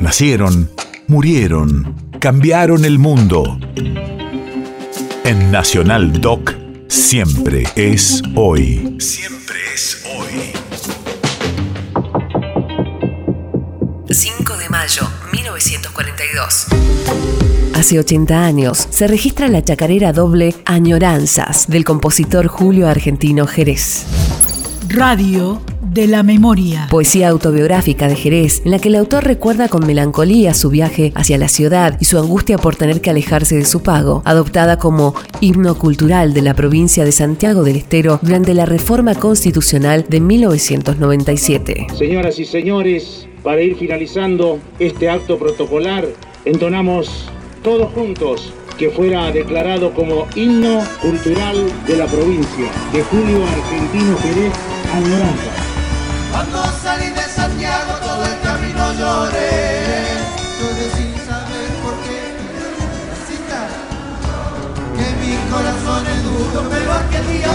Nacieron, 0.00 0.70
murieron, 1.08 1.94
cambiaron 2.20 2.86
el 2.86 2.98
mundo. 2.98 3.58
En 5.24 5.50
Nacional 5.50 6.22
Doc, 6.22 6.54
siempre 6.88 7.64
es 7.76 8.22
hoy. 8.34 8.96
Siempre 8.98 9.56
es 9.74 10.02
hoy. 10.16 10.52
5 14.08 14.56
de 14.56 14.68
mayo, 14.70 15.02
1942. 15.34 16.66
Hace 17.74 17.98
80 17.98 18.42
años 18.42 18.88
se 18.90 19.06
registra 19.06 19.48
la 19.48 19.62
chacarera 19.62 20.14
doble 20.14 20.54
Añoranzas 20.64 21.68
del 21.68 21.84
compositor 21.84 22.46
Julio 22.46 22.88
Argentino 22.88 23.46
Jerez. 23.46 24.06
Radio 24.88 25.60
de 25.90 26.06
la 26.06 26.22
memoria. 26.22 26.86
Poesía 26.88 27.28
autobiográfica 27.28 28.06
de 28.06 28.14
Jerez, 28.14 28.62
en 28.64 28.70
la 28.70 28.78
que 28.78 28.88
el 28.88 28.94
autor 28.94 29.24
recuerda 29.24 29.68
con 29.68 29.86
melancolía 29.86 30.54
su 30.54 30.70
viaje 30.70 31.12
hacia 31.16 31.36
la 31.36 31.48
ciudad 31.48 31.96
y 32.00 32.04
su 32.04 32.18
angustia 32.18 32.58
por 32.58 32.76
tener 32.76 33.00
que 33.00 33.10
alejarse 33.10 33.56
de 33.56 33.64
su 33.64 33.82
pago, 33.82 34.22
adoptada 34.24 34.78
como 34.78 35.14
himno 35.40 35.76
cultural 35.76 36.32
de 36.32 36.42
la 36.42 36.54
provincia 36.54 37.04
de 37.04 37.10
Santiago 37.10 37.64
del 37.64 37.76
Estero 37.76 38.20
durante 38.22 38.54
la 38.54 38.66
reforma 38.66 39.16
constitucional 39.16 40.06
de 40.08 40.20
1997. 40.20 41.88
Señoras 41.96 42.38
y 42.38 42.44
señores, 42.44 43.26
para 43.42 43.60
ir 43.60 43.76
finalizando 43.76 44.60
este 44.78 45.10
acto 45.10 45.38
protocolar, 45.38 46.06
entonamos 46.44 47.28
todos 47.64 47.92
juntos 47.92 48.52
que 48.78 48.90
fuera 48.90 49.30
declarado 49.32 49.92
como 49.92 50.26
himno 50.36 50.82
cultural 51.02 51.56
de 51.86 51.96
la 51.96 52.06
provincia 52.06 52.70
de 52.92 53.02
Julio 53.02 53.44
Argentino 53.46 54.16
Jerez 54.22 54.52
Añoranza. 54.94 55.69
Cuando 56.30 56.62
salí 56.82 57.08
de 57.10 57.22
Santiago 57.22 57.92
todo 58.02 58.24
el 58.24 58.40
camino 58.40 58.92
lloré, 58.94 60.04
lloré 60.58 60.86
sin 60.96 61.12
saber 61.26 61.68
por 61.82 61.94
qué. 62.04 62.20
Necesita 63.10 63.60
que 64.96 65.06
mi 65.20 65.36
corazón 65.50 66.06
es 66.06 66.22
duro, 66.24 66.68
pero 66.70 66.92
aquel 66.92 67.26
día 67.28 67.52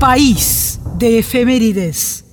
País 0.00 0.80
de 0.96 1.18
efemérides. 1.18 2.24